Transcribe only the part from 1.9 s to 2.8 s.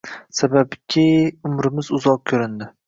uzoq ko’rindi